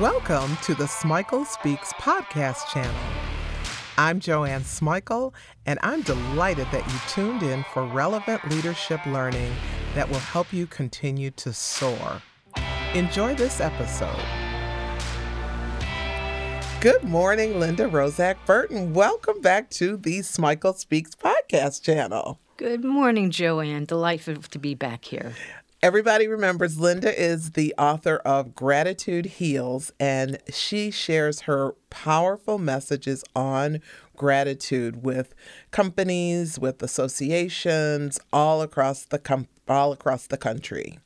[0.00, 2.94] Welcome to the Smikle Speaks podcast channel.
[3.96, 5.34] I'm Joanne Smikle,
[5.66, 9.52] and I'm delighted that you tuned in for relevant leadership learning
[9.96, 12.22] that will help you continue to soar.
[12.94, 14.22] Enjoy this episode.
[16.80, 18.94] Good morning, Linda Roszak Burton.
[18.94, 22.38] Welcome back to the Smikle Speaks podcast channel.
[22.56, 23.84] Good morning, Joanne.
[23.84, 25.34] Delightful to be back here.
[25.80, 33.22] Everybody remembers Linda is the author of Gratitude Heals, and she shares her powerful messages
[33.36, 33.80] on
[34.16, 35.36] gratitude with
[35.70, 40.98] companies, with associations all across the com- all across the country.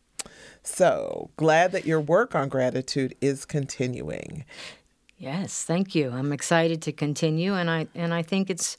[0.63, 4.47] So glad that your work on gratitude is continuing.
[5.23, 6.11] Yes, thank you.
[6.11, 8.77] I'm excited to continue, and I and I think it's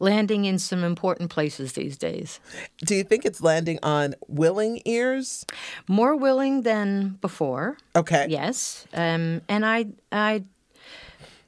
[0.00, 2.40] landing in some important places these days.
[2.78, 5.46] Do you think it's landing on willing ears?
[5.86, 7.78] More willing than before.
[7.94, 8.26] Okay.
[8.28, 10.42] Yes, um, and I I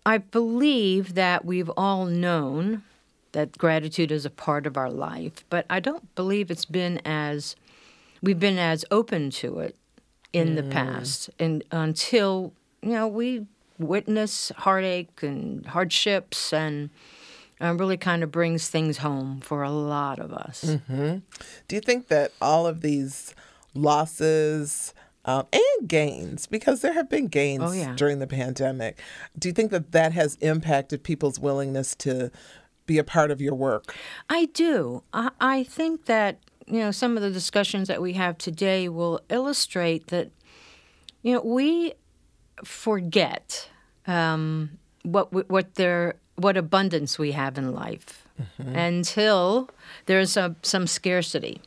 [0.06, 2.84] I believe that we've all known
[3.32, 7.56] that gratitude is a part of our life, but I don't believe it's been as
[8.22, 9.74] we've been as open to it
[10.32, 13.46] in the past, and until you know we
[13.78, 16.90] witness heartache and hardships and
[17.60, 20.76] uh, really kind of brings things home for a lot of us.
[20.88, 21.22] Do
[21.76, 23.34] you think that all of these
[23.74, 24.92] losses
[25.24, 27.94] um, and gains, because there have been gains Oh, yeah.
[27.96, 28.98] during the pandemic,
[29.38, 32.30] do you think that that has impacted people's willingness to
[32.86, 33.94] be a part of your work?
[34.30, 35.02] I do.
[35.12, 39.20] I, I think that you know some of the discussions that we have today will
[39.28, 40.30] illustrate that
[41.22, 41.94] you know we
[42.64, 43.68] forget
[44.06, 48.22] um, what what there what abundance we have in life
[48.58, 49.70] until
[50.06, 51.60] there's a, some scarcity.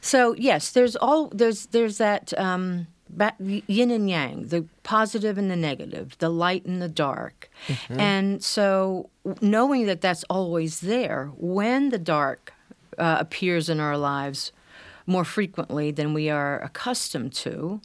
[0.00, 2.86] So yes, there's all there's there's that um,
[3.38, 7.50] yin and yang, the positive and the negative, the light and the dark,
[7.88, 9.08] and so
[9.40, 12.52] knowing that that's always there when the dark
[12.98, 14.52] uh, appears in our lives
[15.06, 17.80] more frequently than we are accustomed to,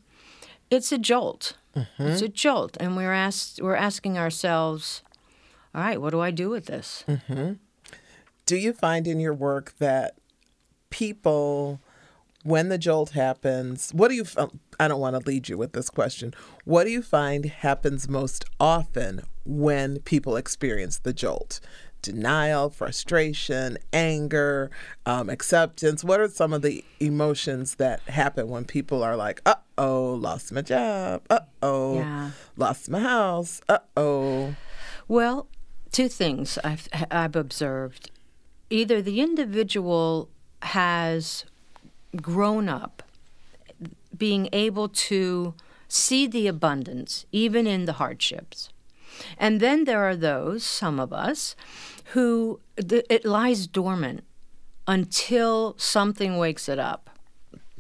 [0.70, 1.58] it's a jolt.
[1.76, 2.34] It's a mm-hmm.
[2.34, 5.02] jolt, and we're asked we're asking ourselves,
[5.74, 7.04] all right, what do I do with this?
[7.08, 7.54] Mm-hmm.
[8.46, 10.16] Do you find in your work that
[10.94, 11.82] people,
[12.44, 14.26] when the jolt happens, what do you,
[14.80, 16.36] I don't want to lead you with this question.
[16.66, 21.60] What do you find happens most often when people experience the jolt?
[22.04, 24.70] Denial, frustration, anger,
[25.06, 26.04] um, acceptance.
[26.04, 30.52] What are some of the emotions that happen when people are like, uh oh, lost
[30.52, 31.24] my job.
[31.30, 32.32] Uh oh, Yeah.
[32.58, 33.62] lost my house.
[33.70, 34.56] Uh oh.
[35.08, 35.48] Well,
[35.92, 38.12] two things I've, I've observed.
[38.70, 40.30] Either the individual
[40.62, 41.46] has
[42.22, 43.02] grown up
[44.16, 45.54] being able to
[45.88, 48.70] see the abundance, even in the hardships.
[49.38, 51.56] And then there are those, some of us,
[52.08, 54.24] who th- it lies dormant
[54.88, 57.10] until something wakes it up.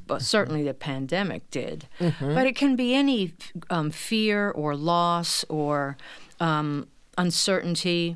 [0.05, 1.87] But certainly the pandemic did.
[1.99, 3.33] But it can be any
[3.69, 5.95] um, fear or loss or
[6.39, 8.15] um, uncertainty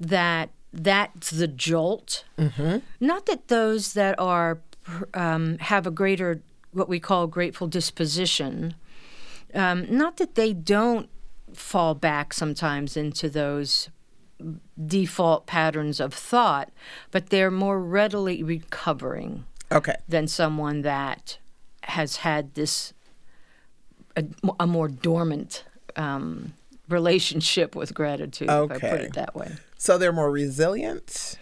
[0.00, 2.24] that that's the jolt.
[3.00, 4.60] Not that those that are
[5.14, 6.40] um, have a greater
[6.72, 8.74] what we call grateful disposition.
[9.54, 11.08] Um, not that they don't
[11.54, 13.88] fall back sometimes into those
[14.84, 16.70] default patterns of thought,
[17.10, 19.96] but they're more readily recovering Okay.
[20.08, 21.38] than someone that
[21.84, 22.92] has had this
[24.16, 24.24] a,
[24.58, 25.64] a more dormant
[25.96, 26.54] um,
[26.88, 28.48] relationship with gratitude.
[28.48, 29.52] If I put it that way.
[29.78, 31.36] So they're more resilient.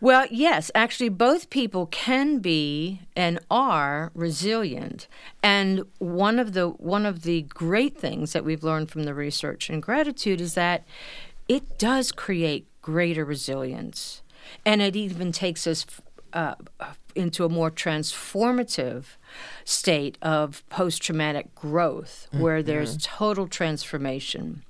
[0.00, 5.06] Well, yes, actually, both people can be and are resilient.
[5.42, 9.70] And one of the one of the great things that we've learned from the research
[9.70, 10.84] in gratitude is that
[11.48, 14.22] it does create greater resilience,
[14.64, 15.86] and it even takes us
[16.32, 16.54] uh,
[17.14, 19.16] into a more transformative
[19.64, 24.62] state of post traumatic growth, where there's total transformation.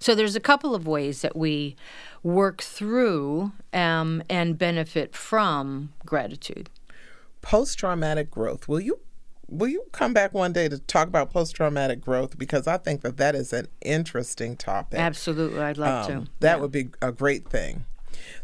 [0.00, 1.76] So there's a couple of ways that we
[2.24, 6.70] work through um, and benefit from gratitude.
[7.40, 8.66] Post traumatic growth.
[8.66, 8.98] Will you
[9.52, 13.02] will you come back one day to talk about post traumatic growth because I think
[13.02, 14.98] that that is an interesting topic.
[14.98, 16.30] Absolutely, I'd love Um, to.
[16.40, 16.60] That Yeah.
[16.62, 17.84] would be a great thing.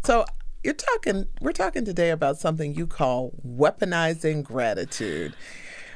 [0.04, 0.24] So
[0.62, 5.34] you're talking we're talking today about something you call weaponizing gratitude.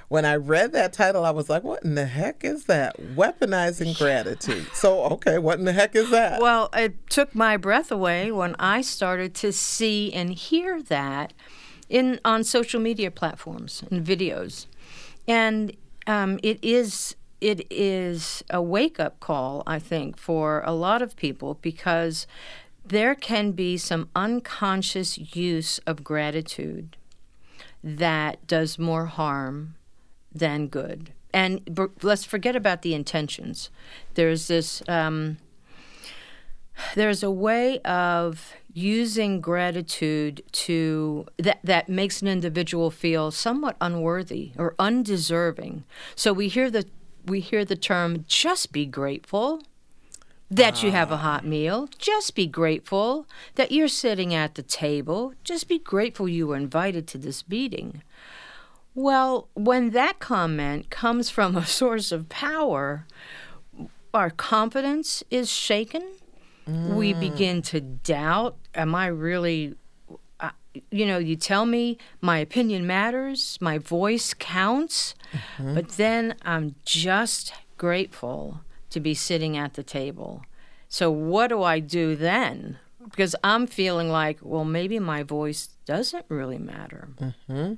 [0.08, 2.94] When I read that title, I was like, what in the heck is that?
[3.00, 4.66] Weaponizing gratitude.
[4.74, 6.38] So, okay, what in the heck is that?
[6.40, 11.32] Well, it took my breath away when I started to see and hear that
[11.92, 14.66] in on social media platforms and videos,
[15.28, 21.02] and um, it is it is a wake up call, I think, for a lot
[21.02, 22.26] of people because
[22.84, 26.96] there can be some unconscious use of gratitude
[27.84, 29.74] that does more harm
[30.32, 31.12] than good.
[31.34, 33.70] And let's forget about the intentions.
[34.14, 34.82] There's this.
[34.88, 35.36] Um,
[36.94, 44.52] there's a way of using gratitude to that that makes an individual feel somewhat unworthy
[44.56, 45.84] or undeserving.
[46.14, 46.86] So we hear the
[47.26, 49.62] we hear the term just be grateful
[50.50, 51.18] that you have a ah.
[51.18, 51.88] hot meal.
[51.98, 55.32] Just be grateful that you're sitting at the table.
[55.44, 58.02] Just be grateful you were invited to this meeting.
[58.94, 63.06] Well, when that comment comes from a source of power,
[64.12, 66.02] our confidence is shaken.
[66.68, 66.94] Mm.
[66.94, 69.74] We begin to doubt Am I really,
[70.40, 70.50] uh,
[70.90, 75.74] you know, you tell me my opinion matters, my voice counts, mm-hmm.
[75.74, 80.42] but then I'm just grateful to be sitting at the table.
[80.88, 82.78] So, what do I do then?
[83.04, 87.08] Because I'm feeling like, well, maybe my voice doesn't really matter.
[87.20, 87.74] Mm-hmm.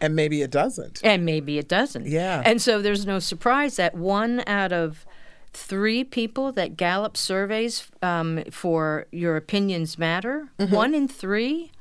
[0.00, 1.00] And maybe it doesn't.
[1.02, 2.06] And maybe it doesn't.
[2.06, 2.42] Yeah.
[2.44, 5.04] And so there's no surprise that one out of
[5.52, 10.74] three people that Gallup surveys um, for your opinions matter, mm-hmm.
[10.74, 11.72] one in three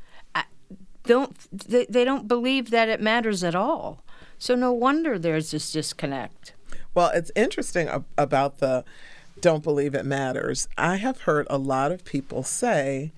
[1.08, 4.04] don't they, they don't believe that it matters at all.
[4.38, 6.54] So no wonder there's this disconnect.
[6.94, 8.84] Well, it's interesting about the
[9.40, 10.68] don't believe it matters.
[10.78, 13.14] I have heard a lot of people say,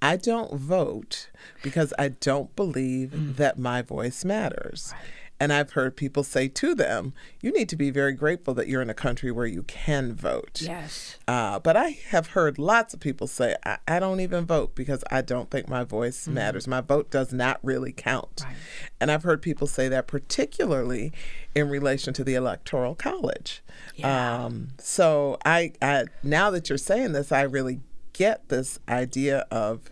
[0.00, 1.30] I don't vote
[1.62, 3.36] because I don't believe mm.
[3.36, 4.92] that my voice matters.
[4.92, 5.02] Right.
[5.42, 8.80] And I've heard people say to them, you need to be very grateful that you're
[8.80, 10.62] in a country where you can vote.
[10.62, 11.18] Yes.
[11.26, 15.02] Uh, but I have heard lots of people say, I, I don't even vote because
[15.10, 16.34] I don't think my voice mm-hmm.
[16.34, 16.68] matters.
[16.68, 18.42] My vote does not really count.
[18.44, 18.54] Right.
[19.00, 21.12] And I've heard people say that particularly
[21.56, 23.64] in relation to the Electoral College.
[23.96, 24.44] Yeah.
[24.44, 27.80] Um, so I, I now that you're saying this, I really
[28.12, 29.90] get this idea of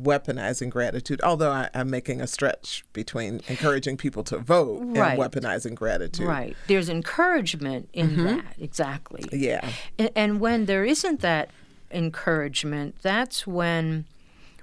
[0.00, 5.18] weaponizing gratitude, although I, am making a stretch between encouraging people to vote right.
[5.18, 6.26] and weaponizing gratitude.
[6.26, 6.56] Right.
[6.66, 8.24] There's encouragement in mm-hmm.
[8.24, 9.24] that, exactly.
[9.32, 9.70] Yeah.
[9.98, 11.50] And, and, when there isn't that
[11.90, 14.04] encouragement, that's when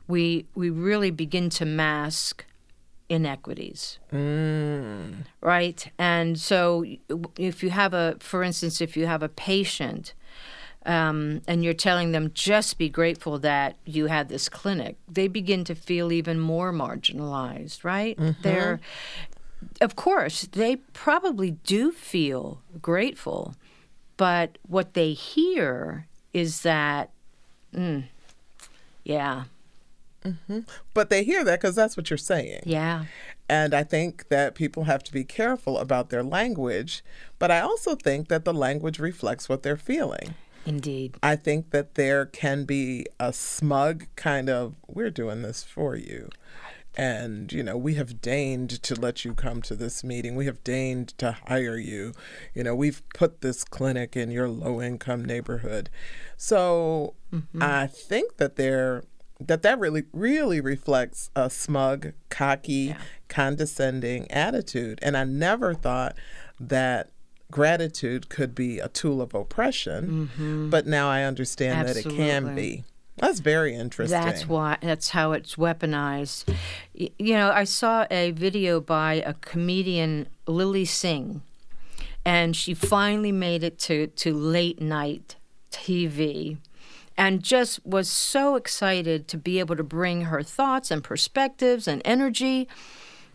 [0.07, 2.45] we we really begin to mask
[3.09, 3.99] inequities.
[4.11, 5.25] Mm.
[5.41, 5.91] Right?
[5.97, 6.85] And so
[7.37, 10.13] if you have a for instance, if you have a patient
[10.85, 15.63] um, and you're telling them just be grateful that you had this clinic, they begin
[15.65, 18.17] to feel even more marginalized, right?
[18.17, 18.41] Mm-hmm.
[18.41, 18.79] They're,
[19.81, 23.55] of course, they probably do feel grateful,
[24.17, 27.11] but what they hear is that,
[27.73, 28.03] mm,
[29.03, 29.45] yeah.
[30.25, 30.59] Mm-hmm.
[30.93, 32.61] But they hear that because that's what you're saying.
[32.65, 33.05] Yeah.
[33.49, 37.03] And I think that people have to be careful about their language,
[37.39, 40.35] but I also think that the language reflects what they're feeling.
[40.65, 41.17] Indeed.
[41.21, 46.29] I think that there can be a smug kind of, we're doing this for you.
[46.95, 50.35] And, you know, we have deigned to let you come to this meeting.
[50.35, 52.13] We have deigned to hire you.
[52.53, 55.89] You know, we've put this clinic in your low income neighborhood.
[56.37, 57.63] So mm-hmm.
[57.63, 59.03] I think that there
[59.39, 62.97] that that really really reflects a smug, cocky, yeah.
[63.27, 64.99] condescending attitude.
[65.01, 66.15] And I never thought
[66.59, 67.09] that
[67.53, 70.69] gratitude could be a tool of oppression, mm-hmm.
[70.71, 72.17] but now I understand Absolutely.
[72.17, 72.83] that it can be.
[73.17, 74.19] That's very interesting.
[74.19, 74.79] That's why.
[74.81, 76.51] That's how it's weaponized.
[76.95, 81.43] You know, I saw a video by a comedian, Lilly Singh,
[82.25, 85.35] and she finally made it to to late night
[85.69, 86.57] TV,
[87.15, 92.01] and just was so excited to be able to bring her thoughts and perspectives and
[92.03, 92.67] energy.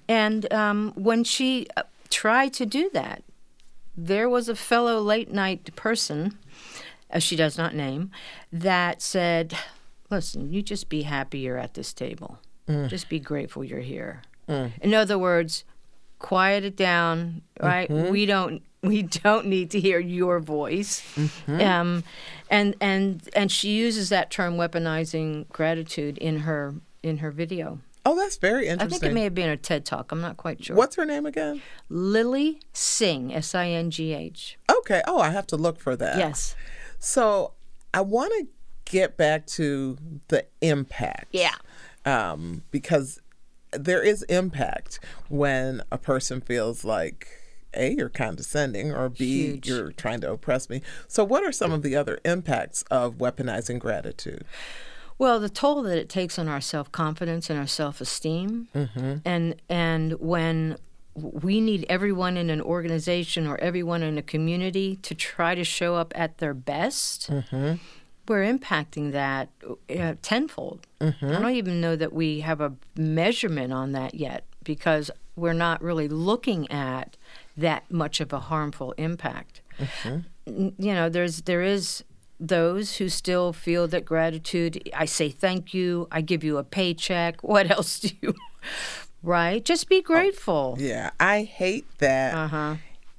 [0.08, 3.22] And um, when she uh, tried to do that,
[3.99, 6.38] there was a fellow late night person,
[7.11, 8.12] as she does not name,
[8.52, 9.59] that said,
[10.11, 12.38] Listen, you just be happy you're at this table.
[12.67, 12.88] Mm.
[12.88, 14.23] Just be grateful you're here.
[14.49, 14.73] Mm.
[14.81, 15.64] In other words,
[16.19, 17.90] quiet it down, right?
[17.90, 18.11] Mm-hmm.
[18.11, 21.02] We don't we don't need to hear your voice.
[21.17, 21.61] Mm-hmm.
[21.61, 22.05] Um,
[22.50, 27.81] and and and she uses that term weaponizing gratitude in her in her video.
[28.08, 28.86] Oh, that's very interesting.
[28.86, 30.12] I think it may have been a TED talk.
[30.12, 30.74] I'm not quite sure.
[30.74, 31.60] What's her name again?
[31.90, 34.58] Lilly Singh, S I N G H.
[34.70, 35.02] Okay.
[35.06, 36.16] Oh, I have to look for that.
[36.16, 36.56] Yes.
[36.98, 37.52] So
[37.92, 38.46] I want to
[38.90, 39.98] get back to
[40.28, 41.26] the impact.
[41.32, 41.56] Yeah.
[42.06, 43.20] Um, because
[43.72, 47.28] there is impact when a person feels like
[47.74, 49.68] a you're condescending or b Huge.
[49.68, 53.78] you're trying to oppress me so what are some of the other impacts of weaponizing
[53.78, 54.42] gratitude
[55.18, 59.16] well, the toll that it takes on our self confidence and our self esteem, mm-hmm.
[59.25, 60.78] and and when
[61.14, 65.96] we need everyone in an organization or everyone in a community to try to show
[65.96, 67.28] up at their best,
[68.28, 69.48] we're impacting that
[69.98, 70.87] uh, tenfold.
[71.00, 75.82] I don't even know that we have a measurement on that yet because we're not
[75.82, 77.16] really looking at
[77.56, 79.60] that much of a harmful impact.
[80.46, 82.04] N- You know, there's there is
[82.40, 84.88] those who still feel that gratitude.
[84.95, 86.07] I say thank you.
[86.11, 87.42] I give you a paycheck.
[87.49, 88.35] What else do you?
[89.23, 89.64] Right?
[89.64, 90.76] Just be grateful.
[90.78, 92.35] Yeah, I hate that.
[92.35, 92.75] Uh huh.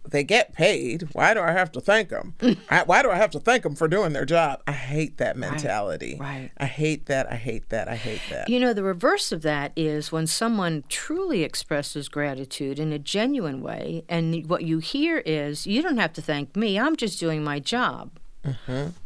[0.07, 1.09] They get paid.
[1.11, 2.33] Why do I have to thank them?
[2.69, 4.61] I, why do I have to thank them for doing their job?
[4.65, 6.17] I hate that mentality.
[6.19, 6.49] right.
[6.57, 7.31] I hate that.
[7.31, 7.87] I hate that.
[7.87, 8.49] I hate that.
[8.49, 13.61] You know, the reverse of that is when someone truly expresses gratitude in a genuine
[13.61, 17.43] way, and what you hear is, you don't have to thank me, I'm just doing
[17.43, 18.18] my job.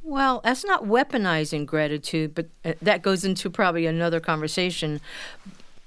[0.04, 5.02] Well, that's not weaponizing gratitude, but uh, that goes into probably another conversation.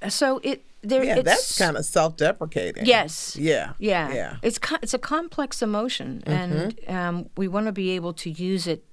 [0.09, 2.87] So it there yeah, it's, that's kind of self-deprecating.
[2.87, 3.73] yes, Yeah.
[3.79, 4.29] yeah, Yeah.
[4.31, 4.47] Mm-hmm.
[4.47, 8.67] It's co- it's a complex emotion, and um, we want to be able to use
[8.67, 8.85] it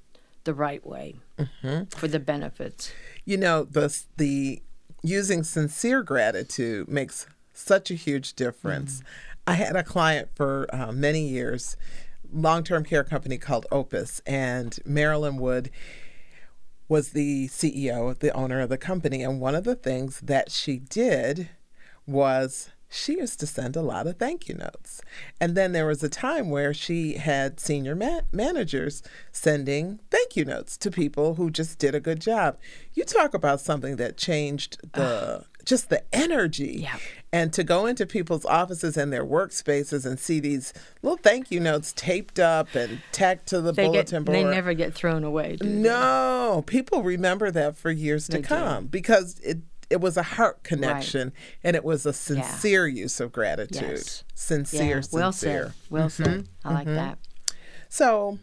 [0.44, 1.86] the right way Mm-hmm.
[1.98, 2.92] for the benefits.
[3.26, 4.62] You know, the the
[5.04, 9.02] using sincere gratitude makes such a huge difference.
[9.46, 11.76] I had a client for uh, many years,
[12.34, 15.70] long-term care company called Opus, and Marilyn Wood
[16.90, 20.78] was the CEO, the owner of the company, and one of the things that she
[20.78, 21.50] did
[22.06, 25.02] was she used to send a lot of thank you notes.
[25.42, 30.46] And then there was a time where she had senior ma- managers sending thank you
[30.46, 32.58] notes to people who just did a good job.
[32.94, 36.80] You talk about something that changed the just the energy.
[36.82, 36.98] Yeah.
[37.32, 41.60] And to go into people's offices and their workspaces and see these little thank you
[41.60, 44.36] notes taped up and tacked to the They get bulletin board.
[44.38, 45.58] they never get thrown away.
[45.62, 48.48] No, people remember that for years to They do.
[48.48, 53.32] come because it it was a heart connection and it was a sincere use of
[53.32, 53.82] gratitude.
[53.82, 54.24] Yes.
[54.34, 55.66] Sincere, Yeah, well sincere.
[55.66, 55.92] said.
[55.92, 56.28] Well said.
[56.28, 56.68] Mm-hmm.
[56.68, 56.96] I like mm-hmm.
[56.96, 57.18] that.
[57.90, 58.40] So,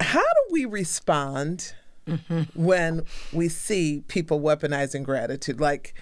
[0.00, 1.74] how do we respond
[2.06, 2.42] Mm-hmm.
[2.60, 5.60] when we see people weaponizing gratitude?
[5.60, 5.94] Like,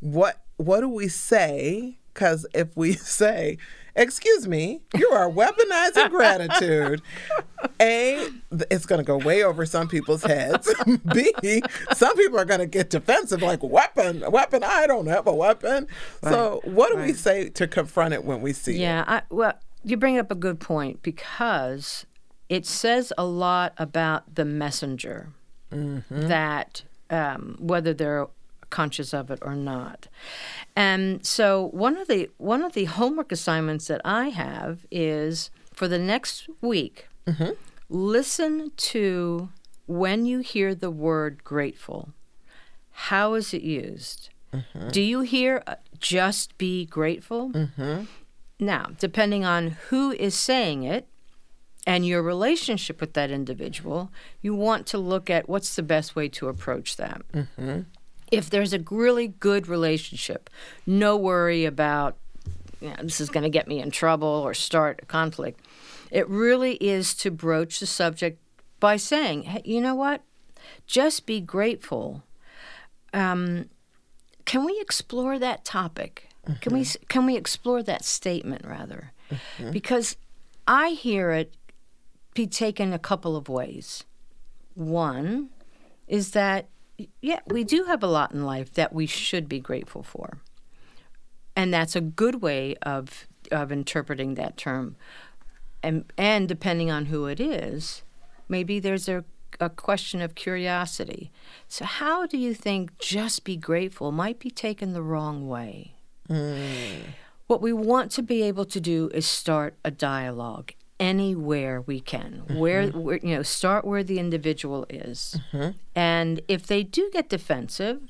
[0.00, 1.98] what what do we say?
[2.12, 3.58] Because if we say,
[3.96, 7.02] "Excuse me, you are weaponizing gratitude,"
[7.80, 8.28] a
[8.70, 10.72] it's going to go way over some people's heads.
[11.12, 11.62] B
[11.94, 14.62] some people are going to get defensive, like weapon, weapon.
[14.62, 15.88] I don't have a weapon.
[16.22, 18.80] So, what do we say to confront it when we see it?
[18.80, 19.54] Yeah, I, well,
[19.84, 22.06] you bring up a good point because
[22.56, 25.18] it says a lot about the messenger
[26.10, 28.26] that um, whether they're
[28.68, 30.00] conscious of it or not.
[30.76, 31.46] And so
[31.84, 36.48] one of the one of the homework assignments that I have is for the next
[36.60, 37.08] week,
[37.88, 39.48] listen to
[39.86, 42.10] when you hear the word grateful.
[43.08, 44.28] How is it used?
[44.90, 47.50] Do you hear uh, just be grateful?
[48.58, 51.06] Now, depending on who is saying it
[51.86, 54.10] and your relationship with that individual,
[54.40, 57.22] you want to look at what's the best way to approach that.
[57.32, 57.80] Mm-hmm.
[58.30, 60.48] If there's a really good relationship,
[60.86, 62.16] no worry about
[62.80, 65.60] you know, this is going to get me in trouble or start a conflict.
[66.10, 68.38] It really is to broach the subject
[68.80, 70.22] by saying, hey, you know what?
[70.86, 72.22] Just be grateful.
[73.14, 73.68] Um,
[74.44, 76.28] can we explore that topic?
[76.60, 77.04] Can we mm-hmm.
[77.08, 79.12] can we explore that statement rather?
[79.30, 79.70] Mm-hmm.
[79.70, 80.16] Because
[80.66, 81.54] I hear it
[82.34, 84.04] be taken a couple of ways.
[84.74, 85.50] One
[86.08, 86.66] is that
[87.20, 90.38] yeah, we do have a lot in life that we should be grateful for.
[91.56, 94.96] And that's a good way of of interpreting that term.
[95.82, 98.02] And and depending on who it is,
[98.48, 99.24] maybe there's a
[99.60, 101.30] a question of curiosity.
[101.68, 105.94] So how do you think just be grateful might be taken the wrong way?
[106.26, 107.10] Hmm.
[107.46, 112.44] What we want to be able to do is start a dialogue anywhere we can.
[112.48, 113.00] Where, mm-hmm.
[113.00, 115.38] where you know, start where the individual is.
[115.52, 115.70] Mm-hmm.
[115.94, 118.02] And if they do get defensive,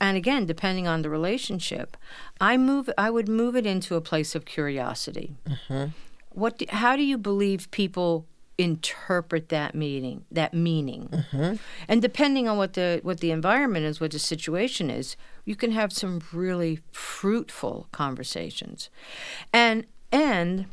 [0.00, 1.96] and again, depending on the relationship,
[2.40, 2.90] I move.
[2.98, 5.36] I would move it into a place of curiosity.
[5.48, 5.90] Mm-hmm.
[6.30, 6.58] What?
[6.58, 8.26] Do, how do you believe people
[8.58, 10.24] interpret that meaning?
[10.30, 11.24] That meaning,
[11.88, 15.70] and depending on what the what the environment is, what the situation is, you can
[15.70, 18.90] have some really fruitful conversations,
[19.52, 20.66] and and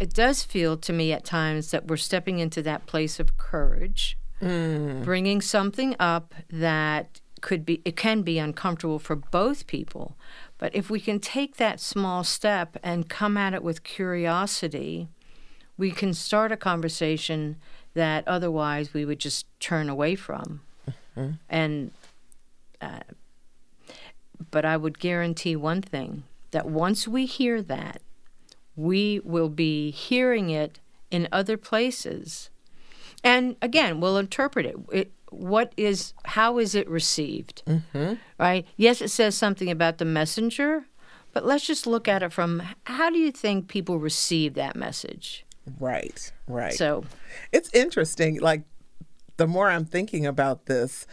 [0.00, 4.16] it does feel to me at times that we're stepping into that place of courage,
[4.40, 10.16] bringing something up that could be it can be uncomfortable for both people.
[10.58, 15.08] But if we can take that small step and come at it with curiosity
[15.78, 17.56] we can start a conversation
[17.94, 20.60] that otherwise we would just turn away from.
[21.48, 21.92] And
[22.80, 23.00] uh,
[24.50, 28.02] But I would guarantee one thing that once we hear that,
[28.78, 30.78] we will be hearing it
[31.10, 32.48] in other places.
[33.24, 34.76] And again, we'll interpret it.
[34.92, 38.14] it what is how is it received mm-hmm.
[38.40, 40.86] right yes it says something about the messenger
[41.34, 45.44] but let's just look at it from how do you think people receive that message
[45.78, 47.04] right right so
[47.52, 48.62] it's interesting like
[49.36, 51.06] the more i'm thinking about this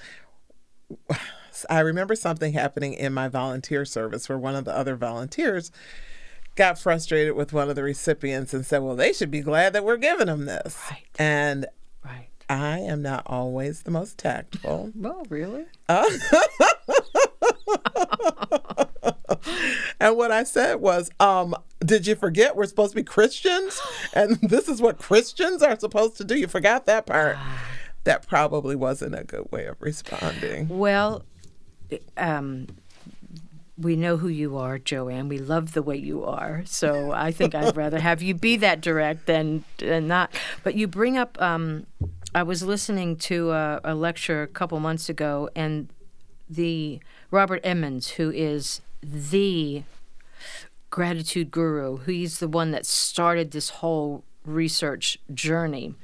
[1.70, 5.74] i remember something happening in my volunteer service where one of the other volunteers
[6.56, 9.84] got frustrated with one of the recipients and said, Well, they should be glad that
[9.84, 10.82] we're giving them this.
[10.90, 11.04] Right.
[11.20, 11.68] And
[12.04, 12.30] right.
[12.50, 14.92] I am not always the most tactful.
[14.96, 15.66] Well, really?
[15.90, 16.10] Uh,
[20.00, 23.82] and what I said was, um, did you forget we're supposed to be Christians?
[24.14, 26.36] And this is what Christians are supposed to do.
[26.36, 27.36] You forgot that part.
[27.38, 27.64] Ah.
[28.06, 30.68] That probably wasn't a good way of responding.
[30.70, 31.24] Well,
[32.18, 32.68] um,
[33.78, 35.28] we know who you are, Joanne.
[35.28, 36.64] We love the way you are.
[36.66, 40.34] So I think I'd rather have you be that direct than, than not.
[40.64, 41.86] But you bring up, um,
[42.34, 45.90] I was listening to a, a, lecture a couple months ago, and
[46.50, 47.00] the
[47.32, 49.84] Robert Emmons, who is the
[50.90, 55.96] gratitude guru, he's the one that started this whole research journey.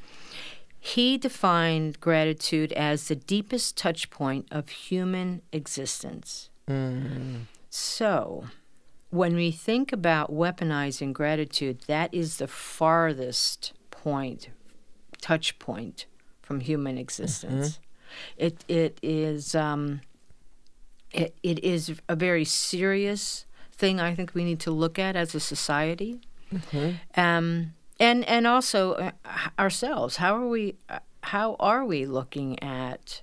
[0.78, 6.50] He defined gratitude as the deepest touch point of human existence.
[6.68, 7.42] Mm.
[7.74, 8.48] So,
[9.12, 14.50] when we think about weaponizing gratitude, that is the farthest point,
[15.22, 16.06] touch point
[16.42, 17.80] from human existence.
[17.80, 18.46] Mm-hmm.
[18.46, 20.02] It it is um,
[21.14, 24.02] it it is a very serious thing.
[24.02, 26.20] I think we need to look at as a society,
[26.54, 26.96] mm-hmm.
[27.16, 29.12] um, and and also uh,
[29.58, 30.18] ourselves.
[30.18, 30.76] How are we?
[30.90, 33.22] Uh, how are we looking at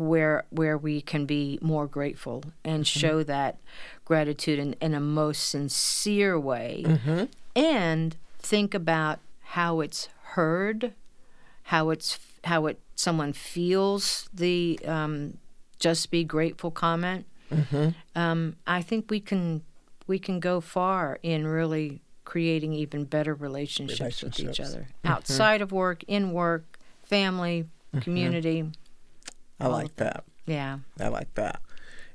[0.00, 2.98] where where we can be more grateful and mm-hmm.
[2.98, 3.58] show that
[4.04, 7.24] gratitude in, in a most sincere way mm-hmm.
[7.54, 10.94] and think about how it's heard
[11.64, 15.36] how it's how it someone feels the um,
[15.78, 17.90] just be grateful comment mm-hmm.
[18.14, 19.62] um, i think we can
[20.06, 24.38] we can go far in really creating even better relationships, relationships.
[24.38, 25.08] with each other mm-hmm.
[25.12, 28.00] outside of work in work family mm-hmm.
[28.00, 28.64] community
[29.60, 30.24] I like that.
[30.46, 30.78] Yeah.
[30.98, 31.60] I like that.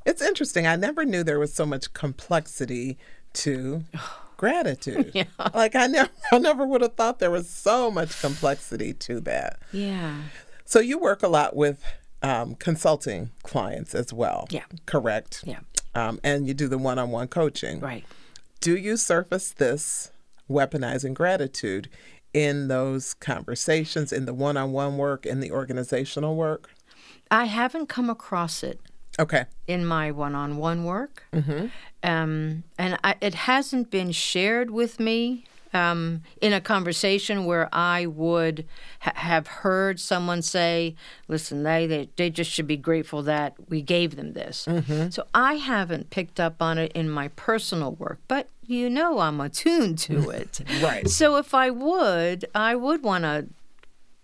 [0.06, 0.68] It's interesting.
[0.68, 2.98] I never knew there was so much complexity
[3.34, 3.84] to
[4.38, 5.12] gratitude.
[5.14, 5.26] yeah.
[5.54, 9.60] Like I never I never would have thought there was so much complexity to that.
[9.72, 10.22] Yeah.
[10.66, 11.84] So you work a lot with
[12.22, 14.48] um, consulting clients as well.
[14.50, 14.64] Yeah.
[14.86, 15.44] Correct.
[15.46, 15.60] Yeah.
[15.94, 17.80] Um, and you do the one-on-one coaching.
[17.80, 18.04] Right.
[18.60, 20.12] Do you surface this
[20.50, 21.90] weaponizing gratitude
[22.34, 26.72] in those conversations, in the one-on-one work, in the organizational work?
[27.32, 28.80] I haven't come across it.
[29.18, 29.46] Okay.
[29.68, 31.68] In my one-on-one work, mm-hmm.
[32.04, 38.06] um, and I, it hasn't been shared with me um, in a conversation where I
[38.06, 38.66] would
[39.00, 40.96] ha- have heard someone say,
[41.28, 45.10] "Listen, they, they they just should be grateful that we gave them this." Mm-hmm.
[45.10, 49.42] So I haven't picked up on it in my personal work, but you know I'm
[49.42, 50.62] attuned to it.
[50.82, 51.08] right.
[51.10, 53.48] So if I would, I would want to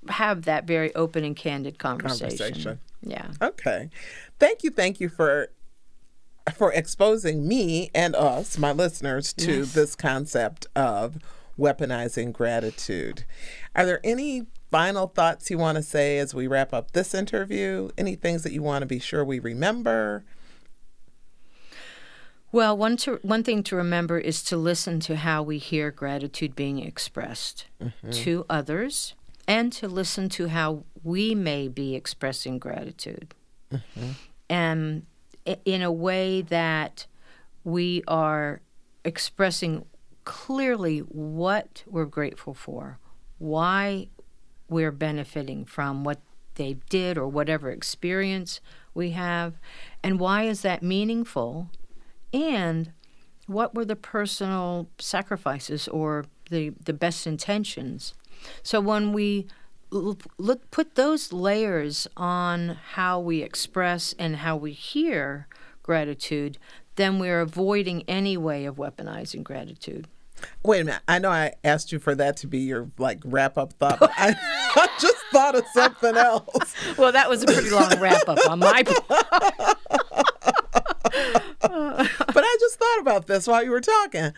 [0.10, 2.38] have that very open and candid conversation.
[2.38, 2.80] conversation.
[3.02, 3.32] Yeah.
[3.42, 3.90] Okay.
[4.40, 4.72] Thank you.
[4.72, 5.50] Thank you for
[6.56, 9.74] for exposing me and us, my listeners, to yes.
[9.74, 11.18] this concept of
[11.58, 13.26] weaponizing gratitude.
[13.76, 17.90] Are there any final thoughts you want to say as we wrap up this interview?
[17.98, 20.24] Any things that you want to be sure we remember?
[22.52, 26.56] Well, one to, one thing to remember is to listen to how we hear gratitude
[26.56, 28.12] being expressed mm-hmm.
[28.12, 29.14] to others
[29.52, 33.36] and to listen to how we may be expressing gratitude.
[33.70, 34.12] Mm-hmm.
[34.50, 35.06] And
[35.66, 37.06] in a way that
[37.66, 38.62] we are
[39.04, 39.84] expressing
[40.24, 42.98] clearly what we're grateful for,
[43.40, 44.08] why
[44.70, 46.22] we're benefiting from what
[46.56, 48.62] they did or whatever experience
[48.94, 49.56] we have,
[50.02, 51.70] and why is that meaningful,
[52.32, 52.94] and
[53.48, 58.14] what were the personal sacrifices or the, the best intentions
[58.63, 59.47] so when we
[59.91, 65.47] look, put those layers on how we express and how we hear
[65.84, 66.58] gratitude,
[66.95, 70.08] then we're avoiding any way of weaponizing gratitude.
[70.63, 71.01] Wait a minute.
[71.08, 74.12] I know I asked you for that to be your like wrap up thought, but
[74.15, 74.30] I,
[74.75, 76.73] I just thought of something else.
[76.97, 79.08] well, that was a pretty long wrap up on my part.
[81.62, 84.34] but I just thought about this while you were talking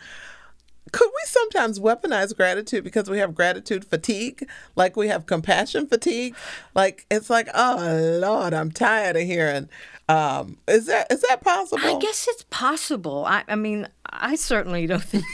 [0.94, 6.34] could we sometimes weaponize gratitude because we have gratitude fatigue like we have compassion fatigue
[6.74, 9.68] like it's like oh lord i'm tired of hearing
[10.06, 13.24] um, is that is that possible I guess it's possible.
[13.26, 15.24] I, I mean, I certainly don't think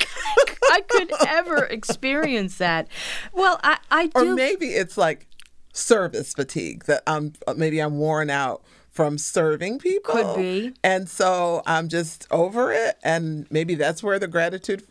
[0.70, 2.86] I could ever experience that.
[3.32, 4.12] Well, I, I do.
[4.30, 5.26] or maybe it's like
[5.72, 10.72] service fatigue that i'm maybe i'm worn out from serving people Could be.
[10.82, 14.82] and so i'm just over it and maybe that's where the gratitude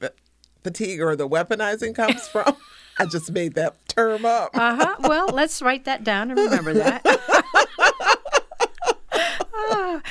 [0.64, 2.56] fatigue or the weaponizing comes from
[2.98, 4.96] i just made that term up Uh huh.
[5.02, 7.02] Well, let's write that down and remember that.
[9.72, 10.02] Ah,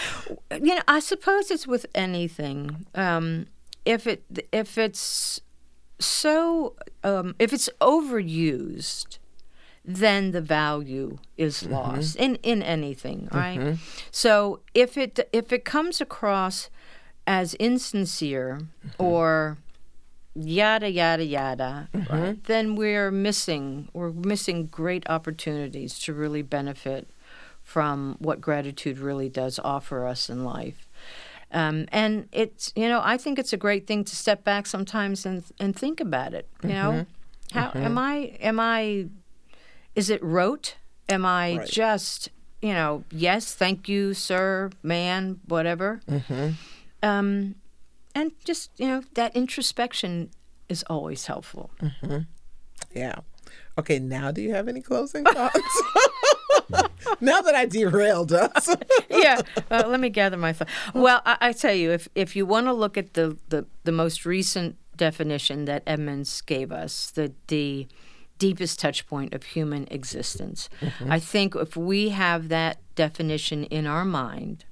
[0.52, 2.87] you know, I suppose it's with anything.
[2.94, 3.46] Um,
[3.84, 5.40] if it if it's
[5.98, 9.18] so um, if it's overused,
[9.84, 13.78] then the value is lost in in anything, right?
[14.11, 16.68] So if it if it comes across
[17.26, 18.61] as insincere
[18.98, 19.56] or
[20.40, 21.88] yada yada yada.
[22.11, 27.09] Right, then we're missing we're missing great opportunities to really benefit
[27.62, 30.87] from what gratitude really does offer us in life.
[31.51, 35.24] Um, and it's you know i think it's a great thing to step back sometimes
[35.24, 37.07] and and think about it you know?
[37.53, 39.07] How am i am i
[39.94, 40.77] is it rote?
[41.09, 41.66] Am i Right.
[41.66, 42.29] just
[42.61, 46.01] you know yes thank you sir man whatever?
[47.03, 47.55] Um,
[48.14, 50.31] and just you know that introspection
[50.68, 51.71] is always helpful.
[52.94, 53.16] Yeah.
[53.79, 55.83] Okay, now do you have any closing thoughts?
[57.21, 58.75] now that I derailed us.
[59.11, 59.40] yeah,
[59.71, 60.73] uh, let me gather my thoughts.
[60.94, 63.92] Well, I, I tell you, if if you want to look at the, the the
[63.92, 67.87] most recent definition that Emmons gave us, the the
[68.38, 70.68] deepest touch point of human existence,
[71.09, 74.64] I think if we have that definition in our mind,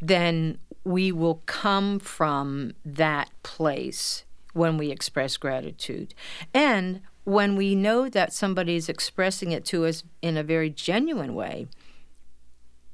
[0.00, 6.14] then we will come from that place when we express gratitude.
[6.52, 11.34] And when we know that somebody is expressing it to us in a very genuine
[11.34, 11.68] way,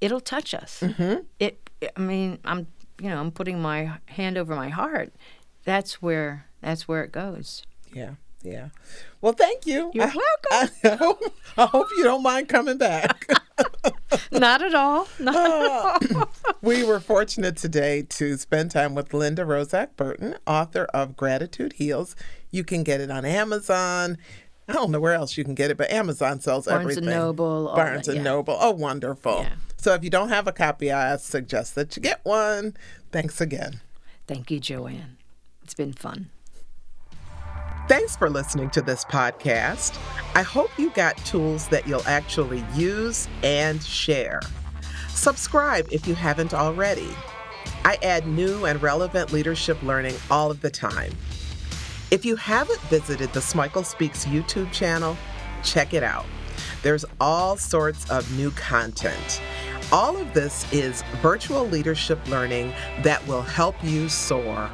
[0.00, 0.80] it'll touch us.
[0.80, 1.22] Mm-hmm.
[1.38, 2.66] It I mean, I'm
[3.00, 5.12] you know, I'm putting my hand over my heart.
[5.64, 7.62] That's where that's where it goes.
[7.92, 8.14] yeah,
[8.46, 8.68] yeah.
[9.20, 9.90] Well, thank you.
[9.92, 11.20] You're I, I, hope,
[11.56, 13.28] I hope you don't mind coming back.
[14.32, 15.08] Not at all.
[15.18, 16.30] Not at all.
[16.62, 22.14] we were fortunate today to spend time with Linda Roszak Burton, author of Gratitude Heals.
[22.50, 24.18] You can get it on Amazon.
[24.68, 27.06] I don't know where else you can get it, but Amazon sells Barnes and.
[27.06, 28.30] Noble, Barnes that, and yeah.
[28.30, 28.56] Noble.
[28.60, 29.40] Oh, wonderful.
[29.40, 29.54] Yeah.
[29.76, 32.76] So if you don't have a copy, I suggest that you get one.
[33.12, 33.80] Thanks again.
[34.26, 35.18] Thank you, Joanne.
[35.62, 36.30] It's been fun.
[37.88, 39.96] Thanks for listening to this podcast.
[40.34, 44.40] I hope you got tools that you'll actually use and share.
[45.10, 47.10] Subscribe if you haven't already.
[47.84, 51.12] I add new and relevant leadership learning all of the time.
[52.10, 55.16] If you haven't visited the Smikle Speaks YouTube channel,
[55.62, 56.26] check it out.
[56.82, 59.40] There's all sorts of new content.
[59.92, 62.72] All of this is virtual leadership learning
[63.02, 64.68] that will help you soar.